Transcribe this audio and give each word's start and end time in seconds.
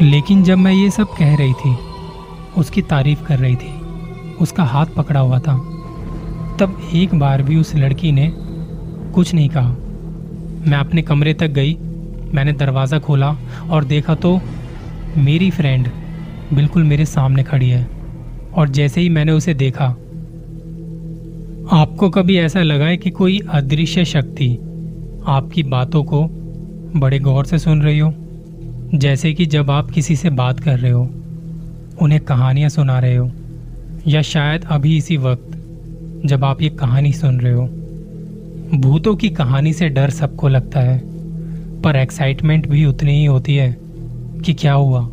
लेकिन 0.00 0.42
जब 0.44 0.58
मैं 0.58 0.72
ये 0.72 0.90
सब 0.90 1.14
कह 1.14 1.34
रही 1.36 1.52
थी, 1.52 1.74
उसकी 2.56 2.82
तारीफ़ 2.82 3.22
कर 3.22 3.38
रही 3.38 3.56
थी, 3.56 3.70
उसका 4.36 4.64
हाथ 4.64 4.86
पकड़ा 4.96 5.20
हुआ 5.20 5.38
था, 5.38 5.54
तब 6.60 6.78
एक 6.94 7.14
बार 7.14 7.42
भी 7.42 7.56
उस 7.56 7.74
लड़की 7.76 8.12
ने 8.12 8.30
कुछ 9.14 9.32
नहीं 9.34 9.48
कहा। 9.48 9.70
मैं 10.68 10.78
अपने 10.78 11.02
कमरे 11.02 11.34
तक 11.34 11.48
गई, 11.50 11.74
मैंने 12.34 12.52
दरवाज़ा 12.52 12.98
खोला 12.98 13.30
और 13.70 13.84
देखा 13.84 14.14
तो 14.14 14.38
मेरी 15.18 15.50
फ्रेंड 15.50 15.88
बिल्कुल 16.52 16.84
मेरे 16.84 17.04
सामने 17.06 17.42
खड़ी 17.42 17.68
है 17.70 17.84
और 18.52 18.68
जैसे 18.68 19.00
ही 19.00 19.08
मैंने 19.08 19.32
उसे 19.32 19.54
देखा, 19.54 19.86
आपको 21.72 22.10
कभी 22.10 22.36
ऐसा 22.38 22.62
लगा 22.62 22.86
है 22.86 22.96
कि 22.96 23.10
कोई 23.10 23.38
अदृश्य 23.50 24.04
शक्ति 24.04 24.52
आपकी 25.28 25.62
बातों 25.68 26.04
को 26.04 26.26
बड़े 26.96 27.18
गौर 27.18 27.44
से 27.46 27.58
सुन 27.58 27.82
रही 27.82 27.98
हो? 27.98 28.14
जैसे 28.94 29.32
कि 29.32 29.46
जब 29.46 29.70
आप 29.70 29.90
किसी 29.90 30.16
से 30.16 30.30
बात 30.30 30.60
कर 30.60 30.78
रहे 30.78 30.90
हो, 30.90 31.10
उन्हें 32.02 32.20
कहानियाँ 32.20 32.68
सुना 32.68 32.98
रहे 32.98 33.16
हो, 33.16 33.30
या 34.06 34.22
शायद 34.22 34.64
अभी 34.64 34.96
इसी 34.96 35.16
वक्त 35.16 35.62
जब 36.26 36.44
आप 36.44 36.62
ये 36.62 36.68
कहानी 36.68 37.12
सुन 37.12 37.40
रहे 37.40 37.52
हो। 37.52 37.68
भूतों 38.74 39.16
की 39.16 39.30
कहानी 39.30 39.72
से 39.72 39.88
डर 39.88 40.10
सबको 40.10 40.48
लगता 40.48 40.80
है, 40.80 41.02
पर 41.82 41.96
एक्साइटमेंट 41.96 42.68
भी 42.68 42.84
उतनी 42.84 43.12
ही 43.12 43.24
होती 43.24 43.56
है 43.56 43.76
कि 44.44 44.54
क्या 44.54 44.72
हुआ? 44.72 45.10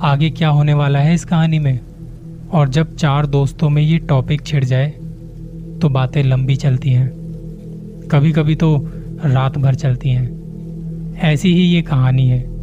आगे 0.00 0.30
क्या 0.30 0.48
होने 0.48 0.74
वाला 0.74 0.98
है 0.98 1.14
इस 1.14 1.24
कहानी 1.24 1.58
में? 1.58 1.80
और 2.52 2.68
जब 2.68 2.96
चार 2.96 3.26
दोस्तों 3.26 3.70
में 3.70 3.82
ये 3.82 3.98
टॉपिक 3.98 4.42
छिड़ 4.42 4.64
जाए 4.64 4.90
तो 5.82 5.88
बातें 5.88 6.22
लंबी 6.22 6.56
चलती 6.56 6.90
हैं। 6.90 7.08
कभी 8.10 8.32
कभी 8.32 8.54
तो 8.54 8.88
रात 9.24 9.58
भर 9.58 9.74
चलती 9.74 10.10
हैं। 10.10 10.44
ऐसी 11.18 11.54
ही 11.54 11.62
ये 11.62 11.82
कहानी 11.82 12.28
है। 12.28 12.53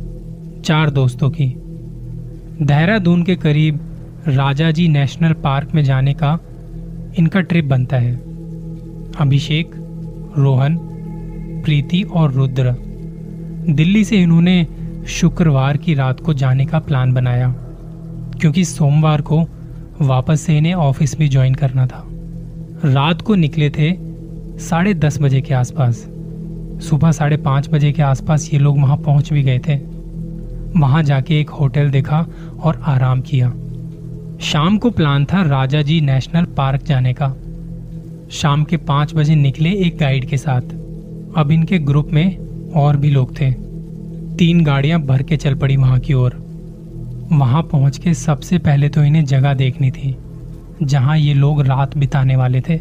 चार 0.66 0.90
दोस्तों 0.90 1.30
की। 1.30 1.46
देहरादून 2.62 3.24
के 3.24 3.36
करीब 3.36 3.80
राजा 4.28 4.72
जी 4.72 4.88
नेशनल 4.88 5.34
पार्क 5.34 5.74
में 5.76 5.84
जाने 5.84 6.14
का 6.14 6.38
इनका 7.18 7.42
ट्रिप 7.42 7.66
बनता 7.66 7.98
है। 7.98 8.16
अभिषेक, 9.20 9.72
रोहन, 10.38 10.78
प्रीति 11.66 12.02
और 12.04 12.32
रुद्र। 12.32 12.76
दिल्ली 13.70 14.04
से 14.04 14.18
इन्होंने 14.18 14.68
शुक्रवार 15.08 15.78
की 15.78 15.94
रात 15.94 16.20
को 16.20 16.34
जाने 16.34 16.66
का 16.66 16.80
प्लान 16.80 17.14
बनाया, 17.14 17.54
क्योंकि 18.42 18.66
सोमवार 18.66 19.22
को 19.22 19.44
वापस 20.02 20.42
से 20.42 20.58
इन्हें 20.58 20.74
ऑफ़िस 20.74 21.20
में 21.20 21.30
ज्वाइन 21.30 21.56
करना 21.56 21.88
था। 21.88 22.04
रात 22.86 23.22
को 23.22 23.36
निकले 23.36 23.70
थे 23.70 23.94
साढ़े 24.60 24.94
दस 24.94 25.22
बजे 25.22 25.42
के 25.42 25.54
आसपास। 25.54 26.08
सुबह 26.84 27.12
साढ़े 27.12 27.38
पाँच 27.38 27.70
बजे 27.70 27.92
के 27.92 28.02
आसपास 28.02 28.50
ये 28.54 28.60
लोग 28.60 28.78
वहाँ 28.78 28.98
पहुँच 28.98 29.34
भी 29.34 29.44
गए 29.44 29.60
थे। 29.60 29.91
वहाँ 30.78 31.04
जाके 31.04 31.40
एक 31.40 31.50
होटल 31.50 31.90
देखा 31.90 32.26
और 32.64 32.82
आराम 32.86 33.22
किया। 33.22 33.50
शाम 34.42 34.78
को 34.78 34.90
प्लान 34.90 35.26
था 35.26 35.42
राजा 35.42 35.82
जी 35.82 36.00
नेशनल 36.02 36.46
पार्क 36.58 36.84
जाने 36.84 37.14
का। 37.14 37.28
शाम 38.32 38.64
के 38.64 38.78
पाँच 38.78 39.14
बजे 39.16 39.36
निकले 39.36 39.72
एक 39.86 39.98
गाइड 39.98 40.26
के 40.26 40.38
साथ। 40.38 40.62
अब 41.38 41.52
इनके 41.52 41.80
ग्रुप 41.80 42.10
में 42.14 42.72
और 42.76 42.98
भी 42.98 43.10
लोग 43.10 43.40
थे। 43.42 43.52
तीन 44.38 44.64
गाड़ियाँ 44.64 45.02
भर 45.02 45.24
के 45.24 45.38
चल 45.38 45.56
पड़ी 45.56 45.78
वहाँ 45.78 46.00
की 46.00 46.14
ओर। 46.14 46.36
वहाँ 47.32 47.62
पहुँच 47.64 47.98
के 47.98 48.14
सबसे 48.14 48.58
पहले 48.58 48.90
तो 48.90 49.04
इन्हें 49.04 49.26
जगह 49.26 49.54
देखनी 49.54 49.92
थी, 49.92 50.16
जहाँ 50.84 51.18
ये 51.18 51.34
लोग 51.34 51.62
रात 51.62 51.98
बिताने 51.98 52.36
वाले 52.36 52.62
थे। 52.62 52.80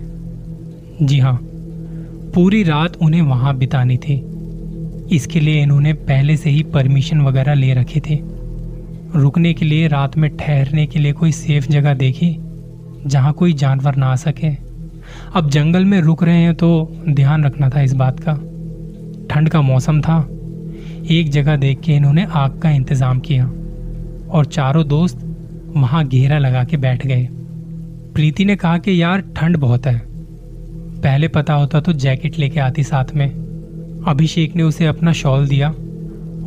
जी 1.03 1.19
हाँ 1.19 1.39
पूरी 2.35 2.63
रात 2.63 2.97
उन्हें 2.97 3.23
वहाँ 3.23 3.57
बितानी 3.57 3.97
थी। 3.97 4.17
इसके 5.11 5.41
लिए 5.41 5.63
इन्होंने 5.63 5.93
पहले 5.93 6.37
से 6.37 6.51
ही 6.51 6.63
परमिशन 6.63 7.21
वगैरह 7.21 7.55
ले 7.55 7.75
रखी 7.75 8.01
थी। 8.01 8.21
रुकने 9.15 9.53
के 9.53 9.65
लिए, 9.65 9.89
रात 9.89 10.19
में 10.19 10.37
ठहरने 10.37 10.87
के 10.87 10.99
लिए 10.99 11.13
कोई 11.13 11.33
सेफ़ 11.33 11.67
जगह 11.69 11.95
देखी, 11.95 12.37
जहाँ 13.07 13.33
कोई 13.33 13.53
जानवर 13.53 13.97
ना 13.97 14.07
आ 14.07 14.17
सके। 14.17 14.49
अब 15.35 15.51
जंगल 15.51 15.85
में 15.85 16.01
रुक 16.01 16.25
रहे 16.25 16.39
हैं 16.39 16.55
तो 16.55 16.97
ध्यान 17.09 17.45
रखना 17.45 17.71
था 17.71 17.81
इस 17.81 17.93
बात 17.93 18.21
का। 18.21 18.35
ठंड 19.31 19.49
का 19.49 19.63
मौसम 19.63 20.01
था। 20.01 20.29
एक 21.11 21.31
जगह 21.31 21.57
देख 21.57 21.81
के 21.81 21.93
इन्होंने 21.93 22.25
आग 22.25 22.59
का 22.59 22.71
इंतज़ाम 22.71 23.21
किया 23.21 23.47
और 24.31 24.47
चारों 24.47 24.89
दोस्त 24.89 25.37
वहाँ 25.77 26.09
घेरा 26.09 26.39
लगा 26.39 26.65
के 26.65 26.77
बैठ 26.77 27.07
गए। 27.07 27.29
प्रीति 28.15 28.45
ने 28.45 28.57
कहा 28.57 28.79
कि, 28.79 29.03
यार, 29.03 29.21
ठंड 29.21 29.57
बहुत 29.57 29.87
है। 29.87 30.03
पहले 31.01 31.29
पता 31.29 31.55
होता 31.55 31.81
तो 31.81 31.93
जैकेट 31.93 32.39
लेके 32.39 32.61
आती 32.61 32.83
साथ 32.83 33.05
में। 33.15 33.50
अभिषेक 34.07 34.57
ने 34.57 34.63
उसे 34.63 34.87
अपना 34.87 35.13
शॉल 35.13 35.49
दिया 35.49 35.71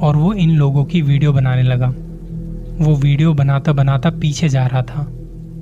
और 0.02 0.16
वो 0.16 0.34
इन 0.34 0.50
लोगों 0.52 0.86
की 0.86 1.02
वीडियो 1.02 1.34
बनाने 1.34 1.64
लगा। 1.64 1.94
वो 2.86 2.96
वीडियो 2.96 3.34
बनाता 3.34 3.74
बनाता 3.74 4.10
पीछे 4.10 4.50
जा 4.50 4.68
रहा 4.68 4.82
था। 4.82 5.12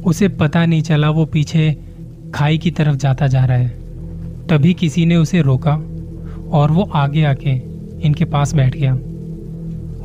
उसे 0.05 0.27
पता 0.27 0.65
नहीं 0.65 0.81
चला 0.81 1.09
वो 1.09 1.25
पीछे 1.25 1.77
खाई 2.33 2.57
की 2.57 2.71
तरफ़ 2.71 2.95
जाता 2.95 3.27
जा 3.27 3.45
रहा 3.45 3.57
है। 3.57 3.67
तभी 4.49 4.73
किसी 4.73 5.05
ने 5.05 5.15
उसे 5.15 5.41
रोका 5.41 5.71
और 6.51 6.71
वो 6.71 6.83
आगे 6.93 7.23
आके 7.23 7.49
इनके 8.01 8.25
पास 8.25 8.55
बैठ 8.55 8.77
गया। 8.77 8.95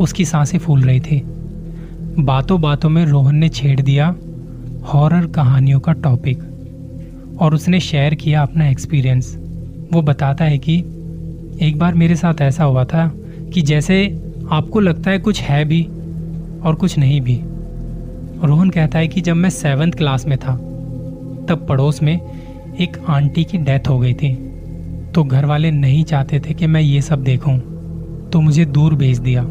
उसकी 0.00 0.24
साँसें 0.24 0.58
फूल 0.58 0.80
रही 0.80 1.00
थी। 1.00 1.22
बातों 2.18 2.60
बातों 2.60 2.88
में 2.88 3.06
रोहन 3.06 3.36
ने 3.36 3.48
छेड़ 3.48 3.80
दिया 3.80 4.16
हॉरर 4.84 5.26
कहानियों 5.26 5.80
का 5.80 5.92
टॉपिक 5.92 6.42
और 7.40 7.54
उसने 7.54 7.80
शेयर 7.80 8.14
किया 8.14 8.42
अपना 8.42 8.68
एक्सपीरियंस। 8.68 9.36
वो 9.92 10.02
बताता 10.02 10.44
है 10.44 10.58
कि 10.58 10.84
एक 11.58 11.78
बार 11.78 11.94
मेरे 11.94 12.14
साथ 12.16 12.40
ऐसा 12.42 12.64
हुआ 12.64 12.84
था 12.84 13.10
कि 13.52 13.60
जैसे 13.62 13.96
आपको 14.52 14.80
लगता 14.80 15.10
है 15.10 15.18
कुछ 15.18 15.40
है 15.42 15.64
भी 15.64 15.82
और 16.62 16.74
कुछ 16.74 16.96
नहीं 16.98 17.20
भी। 17.20 17.38
रोहन 18.44 18.70
कहता 18.70 18.98
है 18.98 19.08
कि 19.08 19.20
जब 19.20 19.36
मैं 19.36 19.50
सेवन्थ 19.50 19.94
क्लास 19.94 20.26
में 20.26 20.36
था, 20.38 20.54
तब 21.46 21.66
पड़ोस 21.68 22.02
में 22.02 22.14
एक 22.80 22.98
आंटी 23.08 23.44
की 23.44 23.58
डेथ 23.58 23.88
हो 23.88 23.98
गई 23.98 24.14
थी। 24.14 24.34
तो 25.14 25.24
घर 25.24 25.44
वाले 25.44 25.70
नहीं 25.70 26.04
चाहते 26.04 26.40
थे 26.40 26.54
कि 26.54 26.66
मैं 26.66 26.80
ये 26.80 27.00
सब 27.02 27.22
देखूँ 27.24 27.58
तो 28.32 28.40
मुझे 28.40 28.64
दूर 28.66 28.94
भेज 28.94 29.18
दिया, 29.18 29.44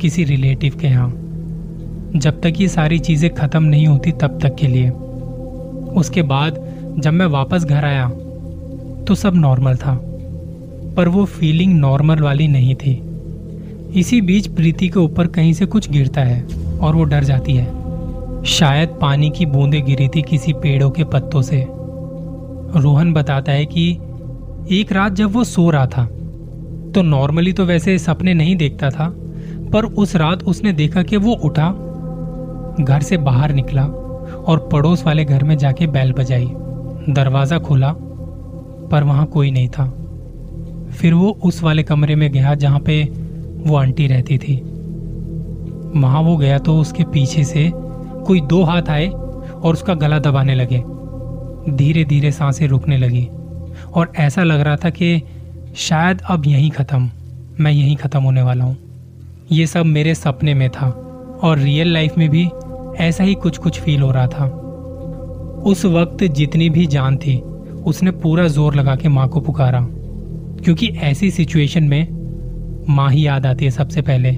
किसी 0.00 0.24
रिलेटिव 0.24 0.78
के 0.80 0.86
यहाँ। 0.86 1.10
जब 2.16 2.40
तक 2.40 2.60
ये 2.60 2.68
सारी 2.68 2.98
चीज़ें 3.00 3.30
ख़त्म 3.34 3.62
नहीं 3.64 3.86
होती 3.86 4.12
तब 4.14 4.38
तक 4.42 4.56
के 4.56 4.66
लिए। 4.66 4.90
उसके 5.96 6.22
बाद 6.24 6.64
जब 6.98 7.12
मैं 7.12 7.26
वापस 7.28 7.64
घर 7.64 7.84
आया 7.84 8.08
तो 9.04 9.14
सब 9.14 9.34
नॉर्मल 9.36 9.76
था। 9.76 9.98
पर 10.96 11.08
वो 11.08 11.24
फीलिंग 11.24 11.74
नॉर्मल 11.74 12.20
वाली 12.20 12.48
नहीं 12.48 12.74
थी। 12.74 13.00
इसी 13.96 14.20
बीच 14.20 14.46
प्रीति 14.46 14.88
के 14.88 14.98
ऊपर 14.98 15.26
कहीं 15.26 15.52
से 15.52 15.66
कुछ 15.66 15.90
गिरता 15.90 16.20
है 16.20 16.42
और 16.78 16.94
वो 16.96 17.04
डर 17.04 17.24
जाती 17.24 17.54
है। 17.54 18.44
शायद 18.46 18.88
पानी 19.00 19.30
की 19.30 19.46
बूंदें 19.46 19.84
गिरी 19.86 20.08
थी 20.08 20.22
किसी 20.22 20.52
पेड़ों 20.52 20.90
के 20.90 21.04
पत्तों 21.04 21.42
से। 21.42 21.64
रोहन 22.76 23.12
बताता 23.12 23.52
है 23.52 23.64
कि 23.66 23.90
एक 24.72 24.92
रात 24.92 25.12
जब 25.12 25.32
वो 25.32 25.44
सो 25.44 25.68
रहा 25.70 25.86
था 25.86 26.04
तो 26.94 27.02
नॉर्मली 27.02 27.52
तो 27.52 27.64
वैसे 27.64 27.98
सपने 27.98 28.34
नहीं 28.34 28.56
देखता 28.56 28.90
था, 28.90 29.08
पर 29.72 29.84
उस 29.84 30.14
रात 30.16 30.42
उसने 30.44 30.72
देखा 30.72 31.02
कि 31.02 31.16
वो 31.16 31.32
उठा, 31.44 31.68
घर 32.80 33.00
से 33.00 33.16
बाहर 33.18 33.52
निकला 33.52 33.84
और 33.84 34.68
पड़ोस 34.72 35.04
वाले 35.04 35.24
घर 35.24 35.44
में 35.44 35.56
जाके 35.58 35.86
बैल 35.86 36.12
बजाई। 36.12 36.46
दरवाज़ा 37.10 37.58
खुला, 37.58 37.92
पर 38.90 39.04
वहाँ 39.04 39.26
कोई 39.26 39.50
नहीं 39.50 39.68
था। 39.68 39.84
फिर 40.96 41.14
वो 41.14 41.30
उस 41.44 41.62
वाले 41.62 41.82
कमरे 41.82 42.14
में 42.14 42.30
गया 42.32 42.54
जहाँ 42.54 42.80
पे 42.80 43.02
वो 43.58 43.76
आंटी 43.76 44.06
रहती 44.06 44.38
थी। 44.38 44.56
वहाँ 45.96 46.22
वो 46.22 46.36
गया 46.36 46.58
तो 46.58 46.78
उसके 46.78 47.04
पीछे 47.04 47.44
से 47.44 47.70
कोई 47.74 48.40
दो 48.40 48.62
हाथ 48.62 48.90
आए 48.90 49.06
और 49.06 49.72
उसका 49.72 49.94
गला 49.94 50.18
दबाने 50.18 50.54
लगे। 50.54 50.82
धीरे 51.68 52.04
धीरे 52.04 52.30
साँसें 52.32 52.66
रुकने 52.68 52.98
लगी 52.98 53.24
और 53.94 54.12
ऐसा 54.16 54.42
लग 54.42 54.60
रहा 54.60 54.76
था 54.76 54.90
कि 54.90 55.22
शायद 55.76 56.20
अब 56.30 56.46
यहीं 56.46 56.70
ख़त्म, 56.70 57.10
मैं 57.60 57.72
यहीं 57.72 57.96
ख़त्म 57.96 58.22
होने 58.22 58.42
वाला 58.42 58.64
हूँ। 58.64 58.76
ये 59.52 59.66
सब 59.66 59.86
मेरे 59.86 60.14
सपने 60.14 60.54
में 60.54 60.68
था 60.70 60.88
और 61.42 61.58
रियल 61.58 61.92
लाइफ 61.92 62.18
में 62.18 62.28
भी 62.30 62.48
ऐसा 62.98 63.24
ही 63.24 63.34
कुछ 63.34 63.58
कुछ 63.58 63.80
फील 63.80 64.00
हो 64.00 64.10
रहा 64.10 64.26
था। 64.26 64.46
उस 65.66 65.84
वक्त 65.84 66.24
जितनी 66.24 66.68
भी 66.70 66.86
जान 66.86 67.16
थी, 67.16 67.38
उसने 67.86 68.10
पूरा 68.12 68.46
ज़ोर 68.48 68.74
लगा 68.74 68.96
के 68.96 69.08
माँ 69.08 69.28
को 69.28 69.40
पुकारा। 69.40 69.80
क्योंकि 70.66 70.86
ऐसी 70.86 71.30
सिचुएशन 71.30 71.84
में 71.84 72.86
माँ 72.88 73.10
ही 73.10 73.26
याद 73.26 73.46
आती 73.46 73.64
है 73.64 73.70
सबसे 73.70 74.02
पहले। 74.02 74.30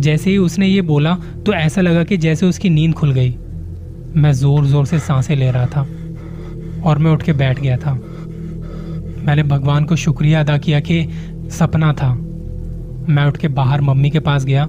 जैसे 0.00 0.30
ही 0.30 0.36
उसने 0.36 0.66
ये 0.66 0.80
बोला 0.82 1.14
तो 1.46 1.52
ऐसा 1.52 1.80
लगा 1.80 2.04
कि 2.04 2.16
जैसे 2.16 2.46
उसकी 2.46 2.70
नींद 2.70 2.94
खुल 2.94 3.12
गई। 3.12 3.30
मैं 4.16 4.32
ज़ोर 4.32 4.66
ज़ोर 4.66 4.86
से 4.86 4.98
साँसें 4.98 5.36
ले 5.36 5.50
रहा 5.50 5.66
था 5.66 5.80
और 6.84 6.98
मैं 6.98 7.10
उठ 7.10 7.22
के 7.22 7.32
बैठ 7.32 7.60
गया 7.60 7.76
था। 7.76 7.92
मैंने 9.24 9.42
भगवान 9.42 9.84
को 9.84 9.96
शुक्रिया 9.96 10.40
अदा 10.40 10.58
किया 10.58 10.80
कि 10.80 11.08
सपना 11.50 11.92
था। 11.92 12.12
मैं 13.08 13.24
उठ 13.24 13.36
के 13.36 13.48
बाहर 13.48 13.80
मम्मी 13.80 14.10
के 14.10 14.20
पास 14.20 14.44
गया 14.44 14.64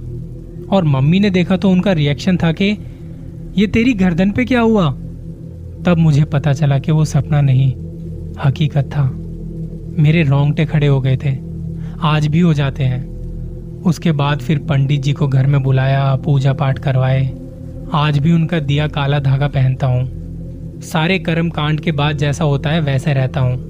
और 0.72 0.84
मम्मी 0.84 1.20
ने 1.20 1.30
देखा 1.30 1.58
तो 1.58 1.70
उनका 1.70 1.92
रिएक्शन 1.92 2.38
था 2.38 2.52
कि, 2.52 2.78
ये 3.58 3.68
तेरी 3.68 3.94
गर्दन 3.94 4.32
पे 4.32 4.46
क्या 4.46 4.62
हुआ? 4.62 4.92
तब 5.86 5.96
मुझे 5.98 6.24
पता 6.24 6.54
चला 6.54 6.80
कि 6.80 6.92
वो 6.92 7.06
सपना 7.06 7.42
नहीं, 7.42 7.74
हकीकत 8.46 8.86
था। 8.86 9.12
मेरे 10.00 10.24
रोंगटे 10.24 10.66
खड़े 10.66 10.88
हो 10.88 11.02
गए 11.02 11.18
थे। 11.18 11.38
आज 12.02 12.28
भी 12.28 12.40
हो 12.40 12.54
जाते 12.54 12.84
हैं। 12.84 13.08
उसके 13.82 14.12
बाद 14.12 14.40
फिर 14.40 14.60
पंडित 14.60 15.02
जी 15.02 15.14
को 15.14 15.28
घर 15.28 15.48
में 15.48 15.64
बुलाया 15.64 16.16
पूजा 16.16 16.54
पाठ 16.54 16.80
करवाए। 16.80 17.34
आज 17.94 18.18
भी 18.18 18.32
उनका 18.32 18.60
दिया 18.60 18.88
काला 18.88 19.20
धागा 19.20 19.48
पहनता 19.48 19.88
हूँ। 19.88 20.82
सारे 20.82 21.20
कर्म 21.20 21.50
कांड 21.50 21.80
के 21.80 21.92
बाद 21.92 22.18
जैसा 22.18 22.44
होता 22.44 22.70
है, 22.70 22.82
वैसे 22.82 23.14
रहता 23.14 23.40
हूँ। 23.40 23.70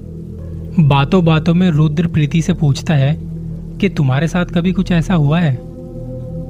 बातों 0.80 1.24
बातों 1.24 1.54
में 1.54 1.70
रुद्र 1.70 2.06
प्रीति 2.06 2.42
से 2.42 2.52
पूछता 2.52 2.94
है 2.94 3.16
कि 3.80 3.88
तुम्हारे 3.88 4.28
साथ 4.28 4.44
कभी 4.44 4.72
कुछ 4.72 4.92
ऐसा 4.92 5.14
हुआ 5.14 5.40
है? 5.40 5.54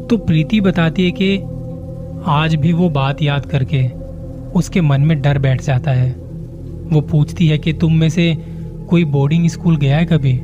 तो 0.06 0.16
प्रीति 0.16 0.60
बताती 0.60 1.04
है 1.04 1.10
कि 1.10 1.36
आज 2.26 2.54
भी 2.54 2.72
वो 2.72 2.88
बात 2.90 3.22
याद 3.22 3.46
करके 3.46 3.88
उसके 4.50 4.80
मन 4.80 5.00
में 5.00 5.20
डर 5.22 5.38
बैठ 5.38 5.62
जाता 5.62 5.90
है। 5.90 6.10
वो 6.92 7.00
पूछती 7.00 7.46
है 7.46 7.58
कि 7.58 7.72
तुम 7.72 7.94
में 7.94 8.08
से 8.08 8.36
कोई 8.90 9.04
बोर्डिंग 9.04 9.48
स्कूल 9.48 9.76
गया 9.76 9.96
है 9.96 10.04
कभी? 10.04 10.40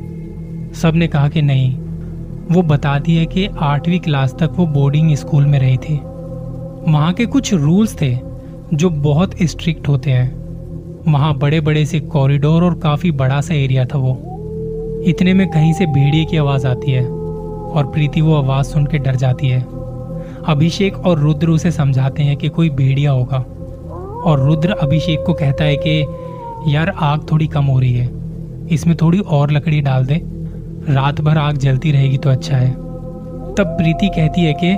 सबने 0.73 1.07
कहा 1.07 1.27
कि 1.27 1.41
नहीं। 1.41 1.77
वो 2.51 2.61
बताती 2.61 3.15
है 3.15 3.25
कि 3.25 3.45
आठवीं 3.45 3.99
क्लास 3.99 4.35
तक 4.39 4.51
वो 4.55 4.65
बोर्डिंग 4.65 5.15
स्कूल 5.15 5.45
में 5.45 5.59
रही 5.59 5.77
थी। 5.77 5.95
वहाँ 6.91 7.13
के 7.13 7.25
कुछ 7.25 7.53
रूल्स 7.53 8.01
थे 8.01 8.17
जो 8.73 8.89
बहुत 8.89 9.31
स्ट्रिक्ट 9.43 9.87
होते 9.87 10.11
हैं। 10.11 10.35
वहाँ 11.11 11.37
बड़े 11.37 11.61
बड़े 11.61 11.85
से 11.85 11.99
कॉरिडोर 11.99 12.63
और 12.63 12.75
काफ़ी 12.75 13.11
बड़ा 13.11 13.41
सा 13.41 13.53
एरिया 13.53 13.85
था 13.85 13.97
वो। 13.97 14.23
इतने 15.05 15.33
में 15.33 15.47
कहीं 15.47 15.73
से 15.73 15.85
भेड़िए 15.85 16.25
की 16.25 16.37
आवाज़ 16.37 16.67
आती 16.67 16.91
है 16.91 17.09
और 17.65 17.91
प्रीति 17.93 18.21
वो 18.21 18.35
आवाज़ 18.35 18.65
सुन 18.65 18.85
के 18.85 18.97
डर 18.97 19.15
जाती 19.15 19.47
है। 19.47 19.65
अभिषेक 20.47 20.97
और 20.97 21.19
रुद्र 21.19 21.49
उसे 21.49 21.71
समझाते 21.71 22.23
हैं 22.23 22.37
कि 22.37 22.49
कोई 22.49 22.69
भेड़िया 22.69 23.11
होगा। 23.11 23.45
और 24.25 24.39
रुद्र 24.39 24.71
अभिषेक 24.71 25.23
को 25.25 25.33
कहता 25.33 25.63
है 25.63 25.75
कि, 25.75 26.05
यार, 26.75 26.89
आग 26.89 27.27
थोड़ी 27.31 27.47
कम 27.47 27.65
हो 27.65 27.79
रही 27.79 27.93
है। 27.93 28.16
इसमें 28.71 28.97
थोड़ी 29.01 29.19
और 29.19 29.51
लकड़ी 29.51 29.81
डाल 29.81 30.05
दे। 30.05 30.21
रात 30.93 31.21
भर 31.21 31.37
आग 31.37 31.57
जलती 31.57 31.91
रहेगी 31.91 32.17
तो 32.17 32.29
अच्छा 32.29 32.57
है। 32.57 32.71
तब 33.55 33.65
प्रीति 33.67 34.07
कहती 34.07 34.41
है 34.41 34.53
कि, 34.53 34.73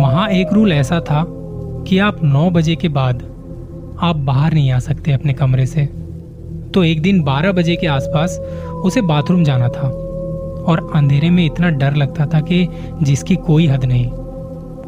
वहाँ 0.00 0.28
एक 0.28 0.52
रूल 0.52 0.72
ऐसा 0.72 1.00
था 1.00 1.24
कि 1.88 1.98
आप 1.98 2.24
नौ 2.24 2.50
बजे 2.50 2.74
के 2.76 2.88
बाद 2.88 3.22
आप 4.02 4.16
बाहर 4.16 4.52
नहीं 4.52 4.70
आ 4.70 4.78
सकते 4.78 5.12
अपने 5.12 5.32
कमरे 5.32 5.66
से। 5.66 5.86
तो 6.74 6.84
एक 6.84 7.02
दिन 7.02 7.22
बारह 7.22 7.52
बजे 7.52 7.76
के 7.76 7.86
आसपास 7.86 8.38
उसे 8.84 9.00
बाथरूम 9.00 9.44
जाना 9.44 9.68
था 9.68 9.88
और 10.60 10.92
अंधेरे 10.94 11.30
में 11.30 11.46
इतना 11.46 11.68
डर 11.68 11.94
लगता 11.94 12.26
था 12.26 12.40
कि 12.40 12.68
जिसकी 13.02 13.36
कोई 13.36 13.66
हद 13.66 13.84
नहीं। 13.84 14.06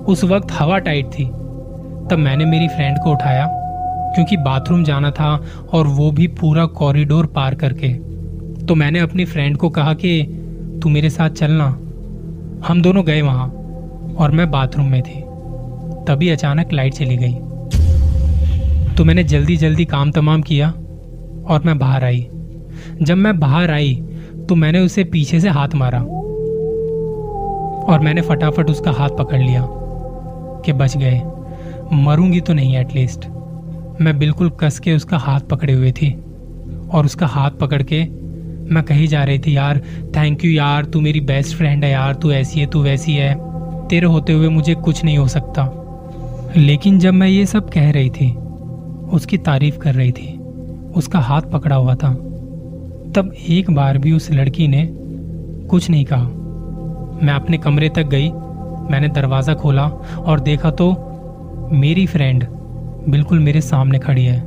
उस 0.04 0.24
वक्त 0.24 0.48
हवा 0.52 0.78
टाइट 0.78 1.06
थी। 1.06 1.24
तब 2.10 2.16
मैंने 2.18 2.44
मेरी 2.44 2.68
फ्रेंड 2.68 2.98
को 3.04 3.10
उठाया, 3.10 3.48
क्योंकि 4.14 4.36
बाथरूम 4.36 4.84
जाना 4.84 5.10
था 5.10 5.42
और 5.72 5.86
वो 5.86 6.10
भी 6.10 6.26
पूरा 6.26 6.66
कॉरिडोर 6.66 7.26
पार 7.26 7.54
करके। 7.54 8.11
तो 8.68 8.74
मैंने 8.74 8.98
अपनी 8.98 9.24
फ्रेंड 9.24 9.56
को 9.56 9.68
कहा 9.68 9.94
कि, 9.94 10.22
तू 10.82 10.88
मेरे 10.88 11.10
साथ 11.10 11.30
चलना। 11.30 11.64
हम 12.68 12.82
दोनों 12.82 13.04
गए 13.04 13.22
वहाँ 13.22 13.48
और 14.18 14.30
मैं 14.30 14.50
बाथरूम 14.50 14.86
में 14.86 15.02
थी। 15.02 15.20
तभी 16.04 16.28
अचानक 16.28 16.72
लाइट 16.72 16.94
चली 16.94 17.16
गई। 17.16 17.34
तो 18.94 19.04
मैंने 19.04 19.24
जल्दी 19.24 19.56
जल्दी 19.56 19.84
काम 19.84 20.10
तमाम 20.10 20.42
किया 20.42 20.70
और 21.48 21.62
मैं 21.66 21.78
बाहर 21.78 22.04
आई। 22.04 22.28
जब 23.02 23.16
मैं 23.16 23.40
बाहर 23.40 23.70
आई 23.70 23.94
तो 24.48 24.54
मैंने 24.54 24.80
उसे 24.80 25.04
पीछे 25.04 25.40
से 25.40 25.48
हाथ 25.48 25.68
मारा 25.74 26.00
और 27.92 28.00
मैंने 28.00 28.20
फटाफट 28.20 28.70
उसका 28.70 28.90
हाथ 28.90 29.08
पकड़ 29.08 29.40
लिया 29.40 29.68
कि 30.64 30.72
बच 30.72 30.96
गए। 30.96 31.22
मरूँगी 31.92 32.40
तो 32.40 32.52
नहीं 32.52 32.76
एटलीस्ट 32.76 33.26
मैं 34.00 34.18
बिल्कुल 34.18 34.50
कस 34.50 34.78
के 34.78 34.92
उसका 34.92 35.18
हाथ 35.18 35.40
पकड़े 35.40 35.72
हुए 35.72 35.92
थी 35.92 36.12
और 36.92 37.04
उसका 37.04 37.26
हाथ 37.26 37.50
पकड़ 37.50 37.82
के 37.82 38.21
मैं 38.72 38.82
कही 38.84 39.06
जा 39.06 39.24
रही 39.24 39.38
थी, 39.38 39.56
यार 39.56 39.78
थैंक 40.16 40.44
यू 40.44 40.50
यार, 40.50 40.84
तू 40.84 41.00
मेरी 41.00 41.20
बेस्ट 41.20 41.56
फ्रेंड 41.56 41.84
है 41.84 41.90
यार, 41.90 42.14
तू 42.14 42.32
ऐसी 42.32 42.60
है, 42.60 42.66
तू 42.66 42.82
वैसी 42.82 43.14
है। 43.14 43.34
तेरे 43.88 44.06
होते 44.06 44.32
हुए 44.32 44.48
मुझे 44.48 44.74
कुछ 44.74 45.04
नहीं 45.04 45.18
हो 45.18 45.28
सकता। 45.28 45.68
लेकिन 46.56 46.98
जब 46.98 47.14
मैं 47.14 47.28
ये 47.28 47.46
सब 47.46 47.70
कह 47.70 47.90
रही 47.90 48.10
थी, 48.10 48.30
उसकी 49.12 49.38
तारीफ़ 49.38 49.78
कर 49.78 49.94
रही 49.94 50.12
थी, 50.12 50.38
उसका 50.96 51.18
हाथ 51.18 51.42
पकड़ा 51.42 51.76
हुआ 51.76 51.94
था, 51.94 52.12
तब 53.14 53.32
एक 53.48 53.70
बार 53.70 53.98
भी 53.98 54.12
उस 54.12 54.30
लड़की 54.30 54.68
ने 54.68 54.88
कुछ 55.70 55.90
नहीं 55.90 56.04
कहा। 56.04 56.24
मैं 57.22 57.32
अपने 57.32 57.58
कमरे 57.58 57.88
तक 57.88 58.06
गई, 58.06 58.30
मैंने 58.90 59.08
दरवाज़ा 59.08 59.54
खोला 59.54 59.86
और 60.26 60.40
देखा 60.40 60.70
तो 60.70 60.90
मेरी 61.72 62.06
फ्रेंड 62.06 62.46
बिल्कुल 63.08 63.38
मेरे 63.38 63.60
सामने 63.60 63.98
खड़ी 63.98 64.24
है। 64.24 64.40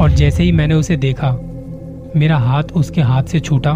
और 0.00 0.10
जैसे 0.10 0.42
ही 0.42 0.52
मैंने 0.52 0.74
उसे 0.74 0.96
देखा 0.96 1.30
मेरा 2.16 2.38
हाथ 2.38 2.62
उसके 2.74 3.00
हाथ 3.00 3.22
से 3.22 3.40
छूटा 3.40 3.72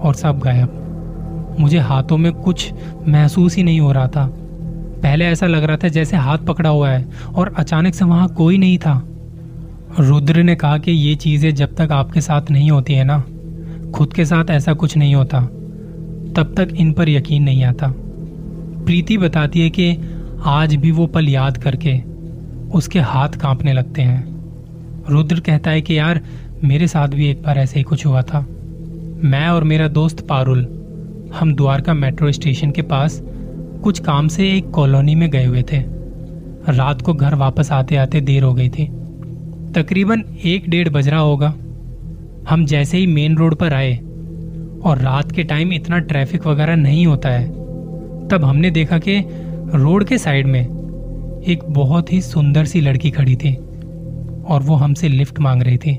और 0.00 0.14
सब 0.14 0.38
गायब। 0.38 1.56
मुझे 1.60 1.78
हाथों 1.78 2.16
में 2.16 2.32
कुछ 2.32 2.72
महसूस 3.08 3.56
ही 3.56 3.62
नहीं 3.62 3.80
हो 3.80 3.92
रहा 3.92 4.08
था। 4.08 4.26
पहले 5.02 5.24
ऐसा 5.24 5.46
लग 5.46 5.64
रहा 5.64 5.76
था 5.76 5.88
जैसे 5.88 6.16
हाथ 6.16 6.38
पकड़ा 6.38 6.70
हुआ 6.70 6.90
है 6.90 7.08
और 7.34 7.54
अचानक 7.58 7.94
से 7.94 8.04
वहाँ 8.04 8.28
कोई 8.28 8.58
नहीं 8.58 8.78
था। 8.78 9.02
रुद्र 10.00 10.42
ने 10.42 10.54
कहा 10.56 10.78
कि 10.78 10.92
ये 10.92 11.14
चीज़ें 11.14 11.54
जब 11.54 11.74
तक 11.74 11.92
आपके 11.92 12.20
साथ 12.20 12.50
नहीं 12.50 12.70
होती 12.70 12.94
है 12.94 13.04
ना, 13.04 13.18
खुद 13.90 14.12
के 14.12 14.24
साथ 14.24 14.50
ऐसा 14.50 14.72
कुछ 14.72 14.96
नहीं 14.96 15.14
होता। 15.14 15.40
तब 16.36 16.54
तक 16.56 16.68
इन 16.76 16.92
पर 16.92 17.08
यकीन 17.08 17.42
नहीं 17.42 17.64
आता। 17.64 17.92
प्रीति 18.86 19.18
बताती 19.18 19.60
है 19.60 19.70
कि 19.70 19.96
आज 20.44 20.74
भी 20.74 20.90
वो 20.90 21.06
पल 21.06 21.28
याद 21.28 21.56
करके 21.58 22.00
उसके 22.72 23.00
हाथ 23.00 23.28
कांपने 23.28 23.72
लगते 23.72 24.02
हैं। 24.02 24.36
रुद्र 25.08 25.40
कहता 25.40 25.70
है 25.70 25.82
कि 25.82 25.98
यार 25.98 26.20
मेरे 26.64 26.86
साथ 26.88 27.08
भी 27.08 27.28
एक 27.28 27.42
बार 27.42 27.58
ऐसे 27.58 27.78
ही 27.78 27.82
कुछ 27.82 28.06
हुआ 28.06 28.22
था। 28.22 28.40
मैं 29.24 29.48
और 29.48 29.64
मेरा 29.64 29.88
दोस्त 29.88 30.20
पारुल, 30.20 30.60
हम 31.34 31.54
द्वारका 31.54 31.94
मेट्रो 31.94 32.32
स्टेशन 32.32 32.70
के 32.70 32.82
पास 32.82 33.20
कुछ 33.82 33.98
काम 33.98 34.28
से 34.28 34.50
एक 34.52 34.70
कॉलोनी 34.70 35.14
में 35.14 35.28
गए 35.30 35.44
हुए 35.44 35.62
थे। 35.62 35.78
रात 36.68 37.02
को 37.02 37.14
घर 37.14 37.34
वापस 37.34 37.72
आते 37.72 37.96
आते 37.96 38.20
देर 38.20 38.42
हो 38.42 38.52
गई 38.54 38.68
थी। 38.68 38.86
तकरीबन 39.72 40.24
एक 40.44 40.68
डेढ़ 40.70 40.88
बज 40.88 41.08
रहा 41.08 41.20
होगा। 41.20 41.54
हम 42.48 42.64
जैसे 42.64 42.98
ही 42.98 43.06
मेन 43.06 43.36
रोड 43.36 43.54
पर 43.54 43.74
आए 43.74 43.96
और 44.84 44.98
रात 44.98 45.32
के 45.32 45.42
टाइम 45.42 45.72
इतना 45.72 45.98
ट्रैफ़िक 45.98 46.46
वगैरह 46.46 46.76
नहीं 46.76 47.06
होता 47.06 47.28
है, 47.28 47.48
तब 48.28 48.44
हमने 48.44 48.70
देखा 48.70 48.98
कि 48.98 49.18
रोड 49.74 50.04
के 50.04 50.18
साइड 50.18 50.46
में 50.46 50.60
एक 51.46 51.64
बहुत 51.68 52.12
ही 52.12 52.20
सुंदर 52.20 52.64
सी 52.64 52.80
लड़की 52.80 53.10
खड़ी 53.10 53.36
थी 53.36 53.54
और 53.54 54.62
वो 54.62 54.74
हमसे 54.74 55.08
लिफ्ट 55.08 55.40
मांग 55.40 55.62
रही 55.62 55.78
थी। 55.78 55.98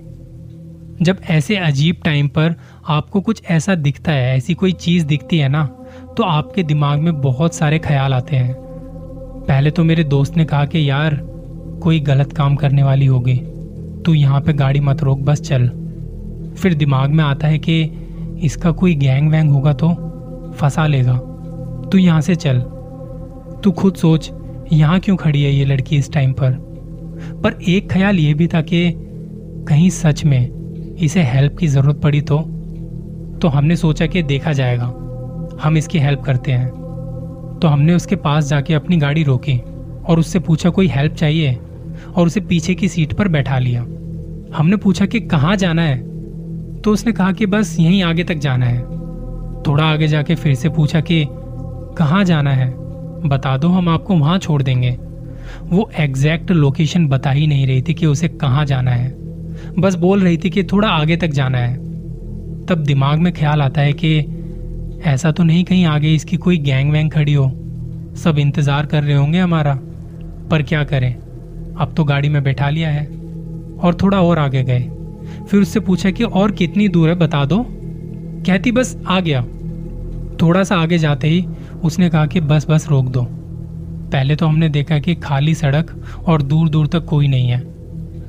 जब 1.01 1.17
ऐसे 1.29 1.55
अजीब 1.55 1.95
टाइम 2.05 2.27
पर 2.27 2.55
आपको 2.87 3.21
कुछ 3.21 3.41
ऐसा 3.49 3.75
दिखता 3.75 4.11
है, 4.11 4.37
ऐसी 4.37 4.53
कोई 4.53 4.71
चीज़ 4.71 5.05
दिखती 5.05 5.37
है 5.37 5.49
ना 5.49 5.65
तो 6.17 6.23
आपके 6.23 6.63
दिमाग 6.63 6.99
में 6.99 7.21
बहुत 7.21 7.55
सारे 7.55 7.79
ख्याल 7.79 8.13
आते 8.13 8.35
हैं। 8.35 8.55
पहले 9.47 9.71
तो 9.71 9.83
मेरे 9.83 10.03
दोस्त 10.03 10.37
ने 10.37 10.45
कहा 10.45 10.65
कि, 10.65 10.89
यार, 10.89 11.15
कोई 11.83 11.99
गलत 11.99 12.33
काम 12.33 12.55
करने 12.55 12.83
वाली 12.83 13.05
होगी, 13.05 13.35
तू 14.05 14.13
यहाँ 14.13 14.41
पे 14.41 14.53
गाड़ी 14.53 14.79
मत 14.79 15.03
रोक, 15.03 15.19
बस 15.19 15.41
चल। 15.41 15.67
फिर 16.57 16.73
दिमाग 16.73 17.09
में 17.09 17.23
आता 17.23 17.47
है 17.47 17.59
कि 17.59 17.91
इसका 18.41 18.71
कोई 18.71 18.95
गैंग 18.95 19.31
वैंग 19.31 19.51
होगा 19.51 19.73
तो 19.73 19.89
फंसा 20.57 20.87
लेगा। 20.87 21.17
तू 21.91 21.97
यहाँ 21.97 22.21
से 22.21 22.35
चल। 22.35 22.59
तू 23.63 23.71
खुद 23.71 23.95
सोच, 23.95 24.31
यहाँ 24.73 24.99
क्यों 24.99 25.15
खड़ी 25.15 25.43
है 25.43 25.51
ये 25.51 25.65
लड़की 25.65 25.97
इस 25.97 26.11
टाइम 26.13 26.33
पर? 26.33 26.51
पर 27.43 27.61
एक 27.67 27.91
ख्याल 27.91 28.19
ये 28.19 28.33
भी 28.33 28.47
था 28.47 28.61
कि 28.61 28.93
कहीं 29.67 29.89
सच 29.89 30.25
में 30.25 30.56
इसे 30.99 31.21
हेल्प 31.23 31.57
की 31.57 31.67
ज़रूरत 31.67 32.01
पड़ी 32.01 32.21
तो 32.21 32.39
तो 33.41 33.47
हमने 33.47 33.75
सोचा 33.75 34.05
कि 34.05 34.23
देखा 34.23 34.53
जाएगा। 34.53 34.85
हम 35.61 35.77
इसकी 35.77 35.99
हेल्प 35.99 36.21
करते 36.21 36.51
हैं। 36.51 36.69
तो 37.61 37.67
हमने 37.67 37.93
उसके 37.93 38.15
पास 38.15 38.45
जाके 38.45 38.73
अपनी 38.73 38.97
गाड़ी 38.97 39.23
रोकी 39.23 39.57
और 40.07 40.19
उससे 40.19 40.39
पूछा, 40.39 40.69
कोई 40.69 40.87
हेल्प 40.87 41.13
चाहिए? 41.13 41.59
और 42.15 42.27
उसे 42.27 42.39
पीछे 42.39 42.75
की 42.75 42.87
सीट 42.87 43.13
पर 43.13 43.27
बैठा 43.27 43.59
लिया। 43.59 43.81
हमने 44.57 44.75
पूछा 44.75 45.05
कि, 45.05 45.19
कहाँ 45.19 45.55
जाना 45.55 45.81
है? 45.81 45.97
तो 46.81 46.91
उसने 46.91 47.11
कहा 47.11 47.31
कि, 47.31 47.45
बस 47.45 47.77
यहीं 47.79 48.03
आगे 48.03 48.23
तक 48.23 48.35
जाना 48.35 48.65
है। 48.65 48.81
थोड़ा 49.63 49.83
आगे 49.83 50.07
जाके 50.07 50.35
फिर 50.35 50.55
से 50.55 50.69
पूछा 50.69 51.01
कि, 51.01 51.27
कहाँ 51.97 52.23
जाना 52.23 52.51
है? 52.51 52.73
बता 53.29 53.57
दो, 53.57 53.67
हम 53.67 53.89
आपको 53.89 54.15
वहाँ 54.15 54.37
छोड़ 54.37 54.63
देंगे। 54.63 54.97
वो 55.63 55.89
एग्जैक्ट 55.99 56.51
लोकेशन 56.51 57.07
बता 57.07 57.31
ही 57.31 57.47
नहीं 57.47 57.67
रही 57.67 57.81
थी 57.81 57.93
कि 57.93 58.05
उसे 58.05 58.27
कहाँ 58.27 58.65
जाना 58.65 58.91
है। 58.91 59.16
बस 59.79 59.95
बोल 59.95 60.23
रही 60.23 60.37
थी 60.37 60.49
कि 60.49 60.63
थोड़ा 60.63 60.87
आगे 60.87 61.17
तक 61.17 61.27
जाना 61.27 61.57
है। 61.57 61.75
तब 62.65 62.83
दिमाग 62.83 63.19
में 63.19 63.33
ख्याल 63.33 63.61
आता 63.61 63.81
है 63.81 63.93
कि 63.93 64.17
ऐसा 65.05 65.31
तो 65.31 65.43
नहीं 65.43 65.63
कहीं 65.63 65.85
आगे 65.85 66.13
इसकी 66.13 66.37
कोई 66.37 66.57
गैंग 66.57 66.91
वैंग 66.91 67.11
खड़ी 67.11 67.33
हो। 67.33 67.47
सब 68.15 68.39
इंतज़ार 68.39 68.85
कर 68.85 69.03
रहे 69.03 69.15
होंगे 69.15 69.39
हमारा, 69.39 69.73
पर 70.51 70.63
क्या 70.63 70.83
करें? 70.83 71.13
अब 71.75 71.93
तो 71.97 72.03
गाड़ी 72.03 72.29
में 72.29 72.43
बैठा 72.43 72.69
लिया 72.69 72.89
है 72.89 73.05
और 73.77 73.97
थोड़ा 74.01 74.21
और 74.21 74.39
आगे 74.39 74.63
गए। 74.63 74.79
फिर 75.49 75.61
उससे 75.61 75.79
पूछा 75.79 76.11
कि 76.11 76.23
और 76.23 76.51
कितनी 76.51 76.87
दूर 76.87 77.09
है, 77.09 77.15
बता 77.15 77.45
दो। 77.45 77.65
कहती, 77.67 78.71
बस 78.71 78.97
आ 79.07 79.19
गया। 79.19 79.41
थोड़ा 80.41 80.63
सा 80.63 80.75
आगे 80.75 80.97
जाते 80.97 81.27
ही 81.27 81.45
उसने 81.83 82.09
कहा 82.09 82.25
कि, 82.25 82.41
बस 82.41 82.67
बस 82.69 82.87
रोक 82.89 83.05
दो। 83.05 83.27
पहले 84.11 84.35
तो 84.35 84.47
हमने 84.47 84.69
देखा 84.69 84.99
कि 84.99 85.15
खाली 85.15 85.53
सड़क 85.55 85.97
और 86.27 86.41
दूर 86.41 86.69
दूर 86.69 86.87
तक 86.87 87.05
कोई 87.05 87.27
नहीं 87.27 87.49
है। 87.49 87.76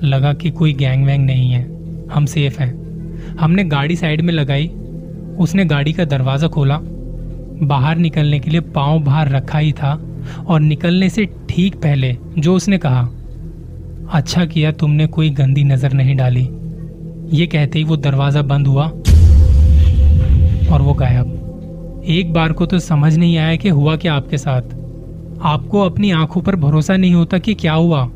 लगा 0.05 0.33
कि 0.33 0.50
कोई 0.50 0.73
गैंग 0.73 1.05
वैंग 1.07 1.25
नहीं 1.26 1.50
है। 1.50 1.62
हम 2.11 2.26
सेफ़ 2.26 2.59
हैं। 2.61 3.37
हमने 3.37 3.64
गाड़ी 3.64 3.97
साइड 3.97 4.21
में 4.21 4.33
लगाई। 4.33 4.67
उसने 5.38 5.64
गाड़ी 5.64 5.93
का 5.93 6.05
दरवाज़ा 6.05 6.49
खोला। 6.49 6.78
बाहर 7.62 7.97
निकलने 7.97 8.38
के 8.38 8.50
लिए 8.50 8.61
पाँव 8.61 8.99
बाहर 9.05 9.28
रखा 9.28 9.59
ही 9.59 9.73
था 9.73 9.93
और 10.49 10.61
निकलने 10.61 11.09
से 11.11 11.25
ठीक 11.50 11.76
पहले 11.76 12.17
जो 12.38 12.55
उसने 12.55 12.78
कहा 12.78 13.09
अच्छा 14.12 14.45
किया 14.45 14.73
तुमने 14.73 15.07
कोई 15.07 15.31
गंदी 15.31 15.64
नज़र 15.64 15.93
नहीं 15.93 16.17
डाली। 16.17 16.49
ये 17.33 17.47
कहते 17.47 17.78
ही 17.78 17.85
वो 17.85 17.97
दरवाज़ा 17.97 18.43
बंद 18.43 18.67
हुआ 18.67 18.85
और 20.73 20.83
वो 20.83 20.95
गायब। 20.95 22.05
एक 22.09 22.33
बार 22.33 22.52
को 22.52 22.67
तो 22.67 22.78
समझ 22.78 23.17
नहीं 23.17 23.37
आया 23.38 23.57
कि 23.57 23.69
हुआ 23.69 23.97
क्या 23.97 24.14
आपके 24.14 24.38
साथ। 24.38 24.76
आपको 25.45 25.81
अपनी 25.81 26.11
आँखों 26.11 26.43
पर 26.43 26.57
भरोसा 26.57 26.97
नहीं 26.97 27.14
होता 27.14 27.38
कि 27.38 27.55
क्या 27.55 27.73
हुआ। 27.73 28.09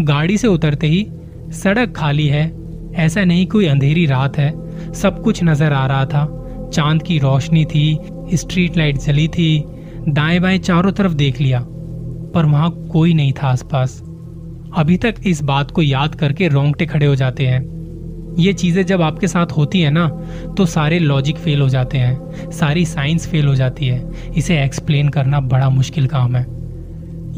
गाड़ी 0.00 0.36
से 0.38 0.48
उतरते 0.48 0.86
ही 0.86 1.06
सड़क 1.52 1.92
खाली 1.96 2.26
है, 2.26 2.52
ऐसा 2.96 3.24
नहीं 3.24 3.46
कोई 3.46 3.66
अंधेरी 3.66 4.04
रात 4.06 4.36
है। 4.38 4.92
सब 4.94 5.22
कुछ 5.22 5.42
नज़र 5.44 5.72
आ 5.72 5.86
रहा 5.86 6.04
था। 6.04 6.70
चाँद 6.74 7.02
की 7.02 7.18
रोशनी 7.18 7.64
थी 7.64 7.98
स्ट्रीट 8.34 8.76
लाइट 8.76 8.96
जली 8.96 9.26
थी, 9.28 9.64
दाएँ 10.08 10.40
बाएँ 10.40 10.58
चारों 10.58 10.92
तरफ़ 10.92 11.12
देख 11.12 11.40
लिया, 11.40 11.60
पर 12.34 12.44
वहाँ 12.44 12.70
कोई 12.92 13.14
नहीं 13.14 13.32
था 13.32 13.48
आसपास। 13.48 13.98
अभी 14.76 14.96
तक 14.96 15.14
इस 15.26 15.42
बात 15.42 15.70
को 15.70 15.82
याद 15.82 16.14
करके 16.14 16.48
रोंगटे 16.48 16.86
खड़े 16.86 17.06
हो 17.06 17.14
जाते 17.14 17.46
हैं। 17.46 18.36
ये 18.38 18.52
चीज़ें 18.52 18.84
जब 18.86 19.02
आपके 19.02 19.28
साथ 19.28 19.52
होती 19.52 19.80
है 19.80 19.90
ना 19.90 20.08
तो 20.56 20.66
सारे 20.66 20.98
लॉजिक 20.98 21.36
फेल 21.36 21.60
हो 21.60 21.68
जाते 21.68 21.98
हैं, 21.98 22.50
सारी 22.50 22.84
साइंस 22.84 23.26
फेल 23.28 23.46
हो 23.46 23.54
जाती 23.54 23.86
है। 23.86 24.32
इसे 24.36 24.62
एक्सप्लेन 24.62 25.08
करना 25.08 25.40
बड़ा 25.40 25.68
मुश्किल 25.70 26.06
काम 26.06 26.36
है। 26.36 26.44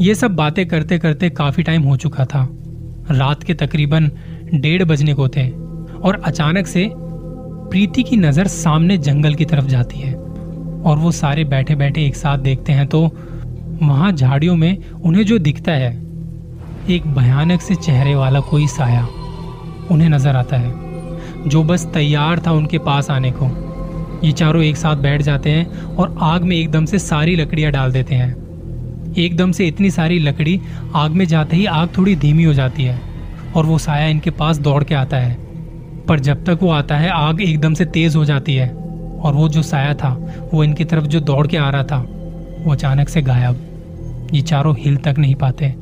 ये 0.01 0.13
सब 0.15 0.35
बातें 0.35 0.65
करते 0.67 0.97
करते 0.99 1.29
काफ़ी 1.29 1.63
टाइम 1.63 1.81
हो 1.81 1.95
चुका 1.97 2.23
था। 2.25 2.47
रात 3.11 3.43
के 3.43 3.53
तकरीबन 3.53 4.09
डेढ़ 4.53 4.83
बजने 4.83 5.13
को 5.13 5.27
थे 5.27 5.47
और 5.99 6.21
अचानक 6.25 6.67
से 6.67 6.87
प्रीति 6.93 8.03
की 8.03 8.17
नज़र 8.17 8.47
सामने 8.47 8.97
जंगल 8.99 9.35
की 9.35 9.45
तरफ़ 9.45 9.65
जाती 9.65 9.99
है 9.99 10.13
और 10.13 10.97
वो 10.97 11.11
सारे 11.11 11.43
बैठे 11.45 11.75
बैठे 11.75 12.05
एक 12.05 12.15
साथ 12.15 12.37
देखते 12.39 12.73
हैं 12.73 12.87
तो 12.87 13.01
वहाँ 13.81 14.11
झाड़ियों 14.11 14.55
में 14.55 14.77
उन्हें 14.89 15.25
जो 15.25 15.37
दिखता 15.39 15.71
है, 15.71 15.93
एक 16.89 17.07
भयानक 17.07 17.61
से 17.61 17.75
चेहरे 17.77 18.15
वाला 18.15 18.39
कोई 18.41 18.67
साया 18.69 19.07
उन्हें 19.91 20.09
नज़र 20.09 20.35
आता 20.35 20.57
है, 20.57 21.49
जो 21.49 21.63
बस 21.63 21.85
तैयार 21.93 22.41
था 22.47 22.51
उनके 22.53 22.77
पास 22.81 23.09
आने 23.11 23.31
को। 23.33 23.55
ये 24.23 24.31
चारों 24.33 24.63
एक 24.63 24.77
साथ 24.77 24.95
बैठ 25.01 25.21
जाते 25.21 25.49
हैं 25.49 25.95
और 25.95 26.17
आग 26.23 26.43
में 26.43 26.55
एकदम 26.55 26.85
से 26.85 26.99
सारी 26.99 27.35
लकड़ियाँ 27.35 27.71
डाल 27.71 27.91
देते 27.91 28.15
हैं। 28.15 28.35
एकदम 29.17 29.51
से 29.51 29.67
इतनी 29.67 29.91
सारी 29.91 30.19
लकड़ी 30.19 30.61
आग 30.95 31.11
में 31.11 31.25
जाते 31.25 31.55
ही 31.55 31.65
आग 31.65 31.89
थोड़ी 31.97 32.15
धीमी 32.15 32.43
हो 32.43 32.53
जाती 32.53 32.83
है, 32.83 33.01
और 33.55 33.65
वो 33.65 33.77
साया 33.77 34.07
इनके 34.07 34.29
पास 34.29 34.57
दौड़ 34.57 34.83
के 34.83 34.95
आता 34.95 35.17
है। 35.17 35.37
पर 36.07 36.19
जब 36.19 36.43
तक 36.43 36.59
वो 36.61 36.69
आता 36.69 36.97
है, 36.97 37.09
आग 37.09 37.41
एकदम 37.41 37.73
से 37.73 37.85
तेज 37.85 38.15
हो 38.15 38.25
जाती 38.25 38.55
है, 38.55 38.69
और 39.21 39.33
वो 39.33 39.49
जो 39.49 39.61
साया 39.61 39.93
था, 39.93 40.35
वो 40.53 40.63
इनकी 40.63 40.85
तरफ़ 40.85 41.05
जो 41.05 41.19
दौड़ 41.19 41.47
के 41.47 41.57
आ 41.57 41.69
रहा 41.69 41.83
था, 41.83 41.97
वो 42.65 42.71
अचानक 42.71 43.09
से 43.09 43.21
गायब। 43.21 43.67
ये 44.33 44.41
चारों 44.41 44.75
हिल 44.79 44.97
तक 44.97 45.15
नहीं 45.17 45.35
पाते। 45.35 45.75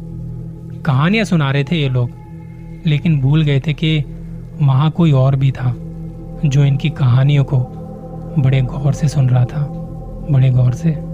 कहानियाँ 0.85 1.25
सुना 1.25 1.51
रहे 1.51 1.63
थे 1.63 1.81
ये 1.81 1.89
लोग, 1.89 2.09
लेकिन 2.85 3.19
भूल 3.19 3.43
गए 3.43 3.59
थे 3.59 3.73
कि 3.73 4.03
वहाँ 4.61 4.91
कोई 4.91 5.11
और 5.11 5.35
भी 5.35 5.51
था, 5.51 5.75
जो 6.45 6.65
इनकी 6.65 6.89
कहानियों 6.89 7.43
को 7.43 7.57
बड़े 8.39 8.61
गौर 8.61 8.93
से 8.93 9.07
सुन 9.07 9.29
रहा 9.29 9.45
था। 9.45 9.67
बड़े 10.31 10.49
गौर 10.49 10.73
से। 10.73 11.08